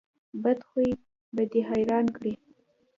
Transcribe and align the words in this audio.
بد 0.43 0.59
خوی 0.69 0.89
به 1.35 1.43
دې 1.51 1.61
حیران 1.69 2.05
کړي. 2.17 2.33